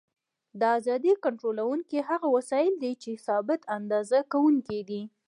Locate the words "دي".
2.83-2.93, 4.89-5.01